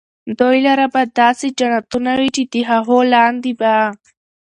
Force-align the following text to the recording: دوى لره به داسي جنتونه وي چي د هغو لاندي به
دوى 0.37 0.57
لره 0.67 0.87
به 0.93 1.01
داسي 1.17 1.49
جنتونه 1.59 2.11
وي 2.19 2.29
چي 2.35 2.43
د 2.53 2.55
هغو 2.69 2.97
لاندي 3.13 3.53
به 3.59 3.73